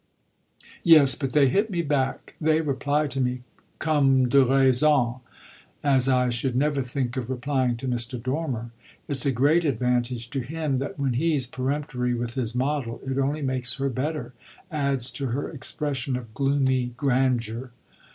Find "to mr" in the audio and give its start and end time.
7.77-8.19